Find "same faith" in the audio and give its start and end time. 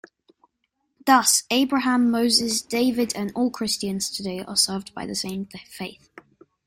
5.13-6.09